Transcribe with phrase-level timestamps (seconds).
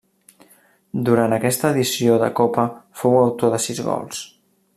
[1.09, 2.67] Durant aquesta edició de Copa
[3.03, 4.25] fou autor de sis gols.